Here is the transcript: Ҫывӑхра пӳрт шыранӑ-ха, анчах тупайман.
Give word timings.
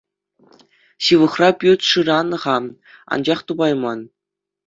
Ҫывӑхра 1.07 1.49
пӳрт 1.63 1.81
шыранӑ-ха, 1.91 2.55
анчах 3.17 3.39
тупайман. 3.47 3.99